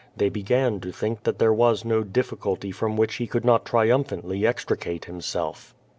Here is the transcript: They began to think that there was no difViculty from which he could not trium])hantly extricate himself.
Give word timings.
They 0.17 0.29
began 0.29 0.79
to 0.79 0.91
think 0.91 1.25
that 1.25 1.37
there 1.37 1.53
was 1.53 1.85
no 1.85 2.01
difViculty 2.03 2.73
from 2.73 2.97
which 2.97 3.17
he 3.17 3.27
could 3.27 3.45
not 3.45 3.65
trium])hantly 3.65 4.47
extricate 4.47 5.05
himself. 5.05 5.75